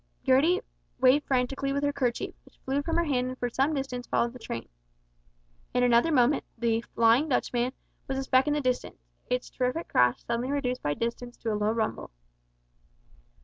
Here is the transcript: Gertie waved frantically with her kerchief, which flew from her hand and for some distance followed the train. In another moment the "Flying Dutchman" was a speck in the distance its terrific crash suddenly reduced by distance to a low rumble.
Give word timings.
Gertie 0.25 0.61
waved 0.99 1.27
frantically 1.27 1.71
with 1.73 1.83
her 1.83 1.93
kerchief, 1.93 2.33
which 2.43 2.57
flew 2.65 2.81
from 2.81 2.95
her 2.95 3.03
hand 3.03 3.27
and 3.27 3.37
for 3.37 3.49
some 3.51 3.75
distance 3.75 4.07
followed 4.07 4.33
the 4.33 4.39
train. 4.39 4.67
In 5.75 5.83
another 5.83 6.11
moment 6.11 6.43
the 6.57 6.81
"Flying 6.95 7.29
Dutchman" 7.29 7.73
was 8.07 8.17
a 8.17 8.23
speck 8.23 8.47
in 8.47 8.53
the 8.55 8.61
distance 8.61 8.97
its 9.29 9.51
terrific 9.51 9.89
crash 9.89 10.23
suddenly 10.23 10.49
reduced 10.51 10.81
by 10.81 10.95
distance 10.95 11.37
to 11.37 11.53
a 11.53 11.53
low 11.53 11.71
rumble. 11.71 12.09